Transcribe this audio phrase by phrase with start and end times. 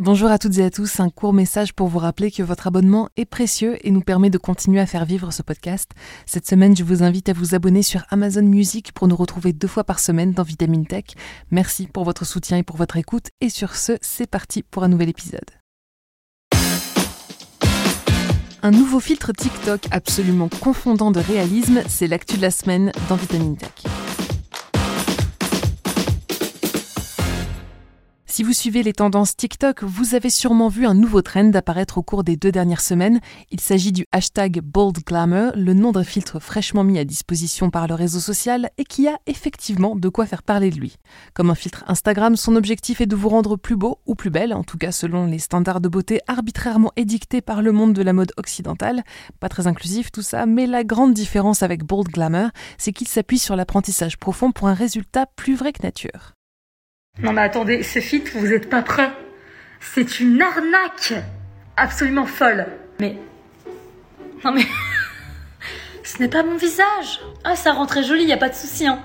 [0.00, 3.10] Bonjour à toutes et à tous, un court message pour vous rappeler que votre abonnement
[3.18, 5.90] est précieux et nous permet de continuer à faire vivre ce podcast.
[6.24, 9.68] Cette semaine, je vous invite à vous abonner sur Amazon Music pour nous retrouver deux
[9.68, 11.04] fois par semaine dans Vitamine Tech.
[11.50, 14.88] Merci pour votre soutien et pour votre écoute et sur ce, c'est parti pour un
[14.88, 15.50] nouvel épisode.
[18.62, 23.58] Un nouveau filtre TikTok absolument confondant de réalisme, c'est l'actu de la semaine dans Vitamine
[23.58, 23.99] Tech.
[28.40, 32.02] Si vous suivez les tendances TikTok, vous avez sûrement vu un nouveau trend apparaître au
[32.02, 33.20] cours des deux dernières semaines.
[33.50, 37.86] Il s'agit du hashtag Bold Glamour, le nom d'un filtre fraîchement mis à disposition par
[37.86, 40.96] le réseau social et qui a effectivement de quoi faire parler de lui.
[41.34, 44.54] Comme un filtre Instagram, son objectif est de vous rendre plus beau ou plus belle,
[44.54, 48.14] en tout cas selon les standards de beauté arbitrairement édictés par le monde de la
[48.14, 49.02] mode occidentale.
[49.40, 52.48] Pas très inclusif tout ça, mais la grande différence avec Bold Glamour,
[52.78, 56.39] c'est qu'il s'appuie sur l'apprentissage profond pour un résultat plus vrai que nature.
[57.18, 59.10] Non mais attendez, ce filtre, vous êtes pas prêt.
[59.80, 61.14] C'est une arnaque
[61.76, 62.66] absolument folle.
[62.98, 63.16] Mais
[64.44, 64.66] non mais
[66.04, 67.20] ce n'est pas mon visage.
[67.44, 69.00] Ah ça rend très joli, y a pas de souci hein.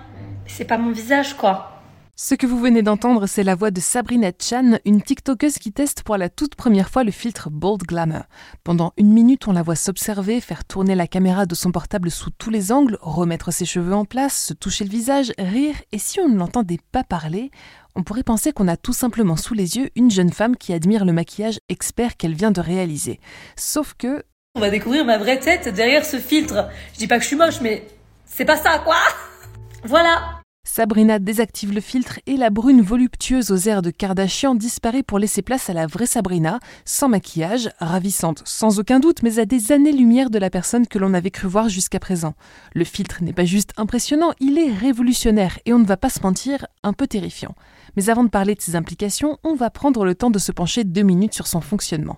[0.47, 1.71] C'est pas mon visage quoi.
[2.17, 6.03] Ce que vous venez d'entendre, c'est la voix de Sabrina Chan, une TikTokeuse qui teste
[6.03, 8.23] pour la toute première fois le filtre Bold Glamour.
[8.63, 12.29] Pendant une minute, on la voit s'observer, faire tourner la caméra de son portable sous
[12.29, 16.21] tous les angles, remettre ses cheveux en place, se toucher le visage, rire, et si
[16.21, 17.51] on ne l'entendait pas parler,
[17.95, 21.05] on pourrait penser qu'on a tout simplement sous les yeux une jeune femme qui admire
[21.05, 23.19] le maquillage expert qu'elle vient de réaliser.
[23.55, 24.23] Sauf que...
[24.55, 26.69] On va découvrir ma vraie tête derrière ce filtre.
[26.93, 27.87] Je dis pas que je suis moche, mais
[28.25, 28.97] c'est pas ça, quoi
[29.83, 30.34] Voilà
[30.67, 35.43] Sabrina désactive le filtre et la brune voluptueuse aux airs de Kardashian disparaît pour laisser
[35.43, 40.31] place à la vraie Sabrina, sans maquillage, ravissante sans aucun doute, mais à des années-lumière
[40.31, 42.33] de la personne que l'on avait cru voir jusqu'à présent.
[42.73, 46.21] Le filtre n'est pas juste impressionnant, il est révolutionnaire et on ne va pas se
[46.21, 47.55] mentir, un peu terrifiant.
[47.95, 50.83] Mais avant de parler de ses implications, on va prendre le temps de se pencher
[50.83, 52.17] deux minutes sur son fonctionnement.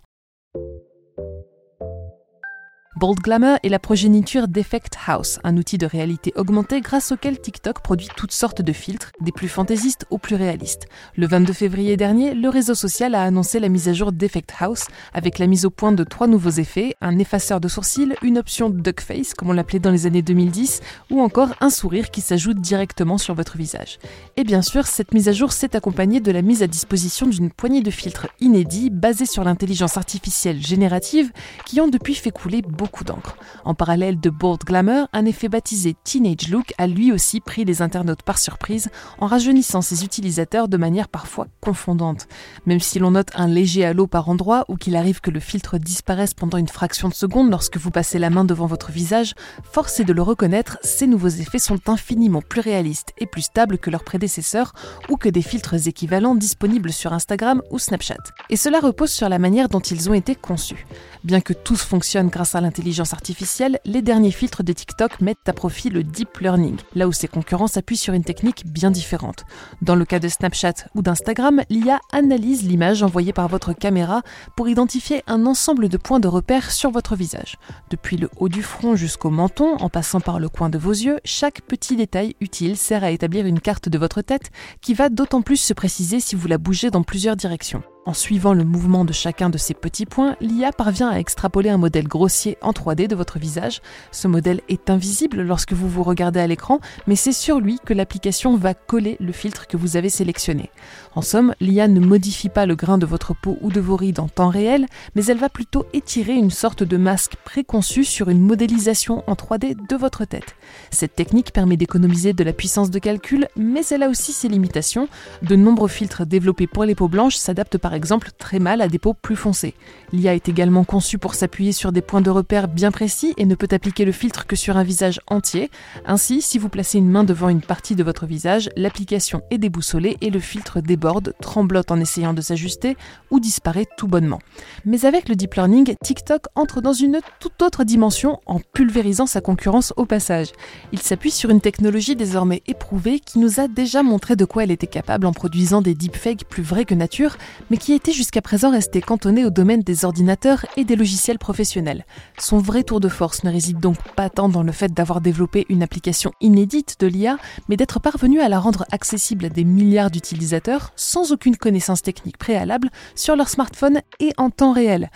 [2.99, 7.83] Bold Glamour est la progéniture d'Effect House, un outil de réalité augmentée grâce auquel TikTok
[7.83, 10.87] produit toutes sortes de filtres, des plus fantaisistes aux plus réalistes.
[11.15, 14.87] Le 22 février dernier, le réseau social a annoncé la mise à jour d'Effect House
[15.13, 18.71] avec la mise au point de trois nouveaux effets, un effaceur de sourcils, une option
[18.71, 20.81] duck face comme on l'appelait dans les années 2010,
[21.11, 23.99] ou encore un sourire qui s'ajoute directement sur votre visage.
[24.37, 27.51] Et bien sûr, cette mise à jour s'est accompagnée de la mise à disposition d'une
[27.51, 31.31] poignée de filtres inédits basés sur l'intelligence artificielle générative
[31.67, 33.35] qui ont depuis fait couler beaucoup d'encre.
[33.65, 37.81] En parallèle de Bold Glamour, un effet baptisé Teenage Look a lui aussi pris les
[37.81, 38.89] internautes par surprise
[39.19, 42.27] en rajeunissant ses utilisateurs de manière parfois confondante.
[42.65, 45.77] Même si l'on note un léger halo par endroit ou qu'il arrive que le filtre
[45.77, 49.33] disparaisse pendant une fraction de seconde lorsque vous passez la main devant votre visage,
[49.63, 53.77] force est de le reconnaître, ces nouveaux effets sont infiniment plus réalistes et plus stables
[53.77, 54.73] que leurs prédécesseurs
[55.09, 58.15] ou que des filtres équivalents disponibles sur Instagram ou Snapchat.
[58.49, 60.85] Et cela repose sur la manière dont ils ont été conçus.
[61.23, 62.76] Bien que tous fonctionnent grâce à l'intelligence
[63.13, 67.27] artificielle, les derniers filtres de TikTok mettent à profit le deep learning, là où ses
[67.27, 69.45] concurrents s'appuient sur une technique bien différente.
[69.81, 74.21] Dans le cas de Snapchat ou d'Instagram, l'IA analyse l'image envoyée par votre caméra
[74.55, 77.57] pour identifier un ensemble de points de repère sur votre visage.
[77.89, 81.19] Depuis le haut du front jusqu'au menton, en passant par le coin de vos yeux,
[81.25, 84.51] chaque petit détail utile sert à établir une carte de votre tête
[84.81, 87.83] qui va d'autant plus se préciser si vous la bougez dans plusieurs directions.
[88.07, 91.77] En suivant le mouvement de chacun de ces petits points, l'IA parvient à extrapoler un
[91.77, 93.81] modèle grossier en 3D de votre visage.
[94.13, 97.93] Ce modèle est invisible lorsque vous vous regardez à l'écran, mais c'est sur lui que
[97.93, 100.71] l'application va coller le filtre que vous avez sélectionné.
[101.15, 104.21] En somme, l'IA ne modifie pas le grain de votre peau ou de vos rides
[104.21, 104.85] en temps réel,
[105.15, 109.75] mais elle va plutôt étirer une sorte de masque préconçu sur une modélisation en 3D
[109.85, 110.55] de votre tête.
[110.91, 115.09] Cette technique permet d'économiser de la puissance de calcul, mais elle a aussi ses limitations.
[115.41, 118.99] De nombreux filtres développés pour les peaux blanches s'adaptent par exemple très mal à des
[118.99, 119.73] peaux plus foncées.
[120.13, 123.55] L'IA est également conçue pour s'appuyer sur des points de repère bien précis et ne
[123.55, 125.69] peut appliquer le filtre que sur un visage entier.
[126.05, 130.17] Ainsi, si vous placez une main devant une partie de votre visage, l'application est déboussolée
[130.21, 132.95] et le filtre déborde, tremblote en essayant de s'ajuster
[133.31, 134.39] ou disparaît tout bonnement.
[134.85, 139.41] Mais avec le deep learning, TikTok entre dans une toute autre dimension en pulvérisant sa
[139.41, 140.51] concurrence au passage.
[140.91, 144.71] Il s'appuie sur une technologie désormais éprouvée qui nous a déjà montré de quoi elle
[144.71, 147.37] était capable en produisant des deepfakes plus vrais que nature,
[147.69, 151.39] mais qui qui était jusqu'à présent resté cantonné au domaine des ordinateurs et des logiciels
[151.39, 152.05] professionnels.
[152.37, 155.65] Son vrai tour de force ne réside donc pas tant dans le fait d'avoir développé
[155.69, 157.37] une application inédite de l'IA,
[157.69, 162.37] mais d'être parvenu à la rendre accessible à des milliards d'utilisateurs sans aucune connaissance technique
[162.37, 165.09] préalable sur leur smartphone et en temps réel.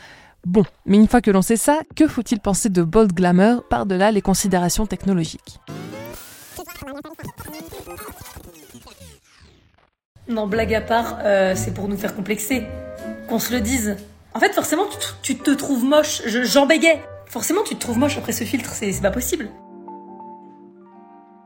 [0.46, 4.14] Bon, mais une fois que l'on sait ça, que faut-il penser de Bold Glamour par-delà
[4.14, 5.60] les considérations technologiques?
[10.32, 12.64] Non, blague à part, euh, c'est pour nous faire complexer.
[13.28, 13.98] qu'on se le dise.
[14.34, 14.84] En fait, forcément,
[15.22, 16.22] tu, te trouves moche.
[16.26, 17.02] J'en bégais.
[17.28, 19.50] Forcément, tu te trouves moche après ce filtre, c'est pas possible.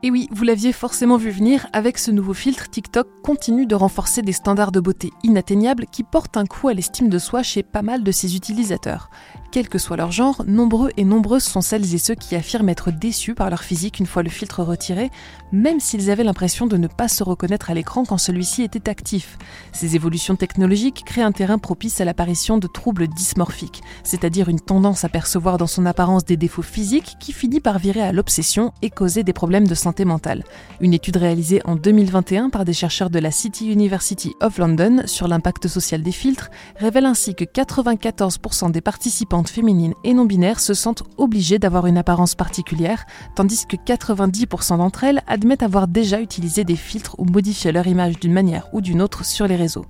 [0.06, 4.22] Et oui, vous l'aviez forcément vu venir, avec ce nouveau filtre, TikTok continue de renforcer
[4.22, 7.82] des standards de beauté inatteignables qui portent un coup à l'estime de soi chez pas
[7.82, 9.10] mal de ses utilisateurs.
[9.50, 12.92] Quel que soit leur genre, nombreux et nombreuses sont celles et ceux qui affirment être
[12.92, 15.10] déçus par leur physique une fois le filtre retiré,
[15.50, 19.38] même s'ils avaient l'impression de ne pas se reconnaître à l'écran quand celui-ci était actif.
[19.72, 25.04] Ces évolutions technologiques créent un terrain propice à l'apparition de troubles dysmorphiques, c'est-à-dire une tendance
[25.04, 28.90] à percevoir dans son apparence des défauts physiques qui finit par virer à l'obsession et
[28.90, 30.44] causer des problèmes de santé mentale.
[30.80, 35.28] Une étude réalisée en 2021 par des chercheurs de la City University of London sur
[35.28, 41.04] l'impact social des filtres révèle ainsi que 94% des participants féminines et non-binaires se sentent
[41.16, 43.04] obligées d'avoir une apparence particulière,
[43.34, 48.18] tandis que 90% d'entre elles admettent avoir déjà utilisé des filtres ou modifié leur image
[48.20, 49.86] d'une manière ou d'une autre sur les réseaux.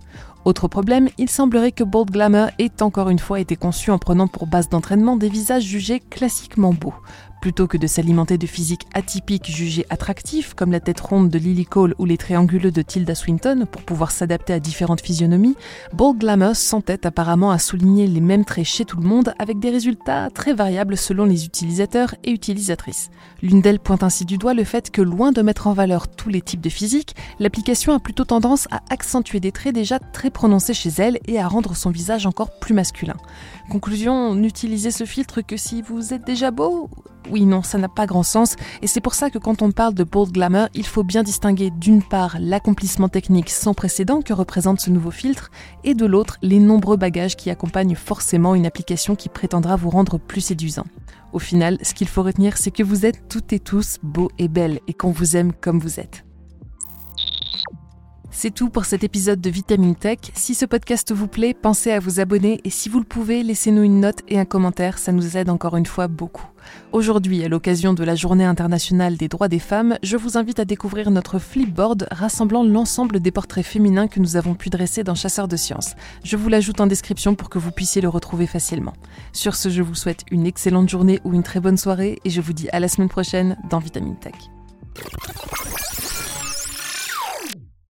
[0.46, 4.28] Autre problème, il semblerait que Bold Glamour ait encore une fois été conçu en prenant
[4.28, 6.94] pour base d'entraînement des visages jugés classiquement beaux.
[7.46, 11.64] Plutôt que de s'alimenter de physiques atypiques jugées attractifs, comme la tête ronde de Lily
[11.64, 15.54] Cole ou les trianguleux de Tilda Swinton, pour pouvoir s'adapter à différentes physionomies,
[15.92, 19.70] Bold Glamour s'entête apparemment à souligner les mêmes traits chez tout le monde, avec des
[19.70, 23.10] résultats très variables selon les utilisateurs et utilisatrices.
[23.42, 26.30] L'une d'elles pointe ainsi du doigt le fait que, loin de mettre en valeur tous
[26.30, 30.74] les types de physiques, l'application a plutôt tendance à accentuer des traits déjà très prononcés
[30.74, 33.16] chez elle et à rendre son visage encore plus masculin.
[33.70, 36.90] Conclusion, n'utilisez ce filtre que si vous êtes déjà beau
[37.30, 39.94] oui, non, ça n'a pas grand sens, et c'est pour ça que quand on parle
[39.94, 44.80] de bold glamour, il faut bien distinguer d'une part l'accomplissement technique sans précédent que représente
[44.80, 45.50] ce nouveau filtre,
[45.84, 50.18] et de l'autre les nombreux bagages qui accompagnent forcément une application qui prétendra vous rendre
[50.18, 50.86] plus séduisant.
[51.32, 54.48] Au final, ce qu'il faut retenir, c'est que vous êtes toutes et tous beaux et
[54.48, 56.25] belles, et qu'on vous aime comme vous êtes.
[58.38, 60.18] C'est tout pour cet épisode de Vitamine Tech.
[60.34, 63.82] Si ce podcast vous plaît, pensez à vous abonner et si vous le pouvez, laissez-nous
[63.82, 66.44] une note et un commentaire, ça nous aide encore une fois beaucoup.
[66.92, 70.66] Aujourd'hui, à l'occasion de la Journée internationale des droits des femmes, je vous invite à
[70.66, 75.48] découvrir notre flipboard rassemblant l'ensemble des portraits féminins que nous avons pu dresser dans Chasseurs
[75.48, 75.94] de sciences.
[76.22, 78.92] Je vous l'ajoute en description pour que vous puissiez le retrouver facilement.
[79.32, 82.42] Sur ce, je vous souhaite une excellente journée ou une très bonne soirée et je
[82.42, 84.34] vous dis à la semaine prochaine dans Vitamine Tech.